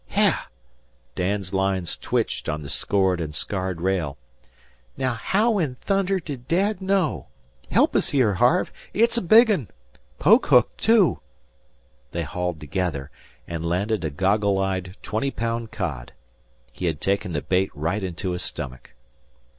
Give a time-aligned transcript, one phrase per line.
[0.07, 0.33] "Heugh!"
[1.13, 4.17] Dan's lines twitched on the scored and scarred rail.
[4.97, 7.27] "Now haow in thunder did Dad know?
[7.69, 8.71] Help us here, Harve.
[8.95, 9.67] It's a big un.
[10.17, 11.19] Poke hooked, too."
[12.13, 13.11] They hauled together,
[13.47, 16.13] and landed a goggle eyed twenty pound cod.
[16.71, 18.93] He had taken the bait right into his stomach.